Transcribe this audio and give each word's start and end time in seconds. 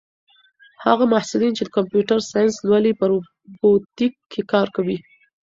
هغه 0.85 1.05
محصلین 1.13 1.53
چې 1.57 1.71
کمپیوټر 1.75 2.19
ساینس 2.31 2.55
لولي 2.67 2.93
په 2.99 3.05
روبوټیک 3.11 4.13
کې 4.31 4.41
کار 4.51 4.67
کوي. 4.75 4.97